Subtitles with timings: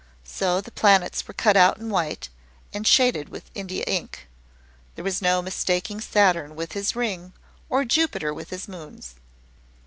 [0.25, 2.29] So the planets were cut out in white,
[2.73, 4.27] and shaded with Indian ink.
[4.95, 7.33] There was no mistaking Saturn with his ring,
[7.69, 9.13] or Jupiter with his moons.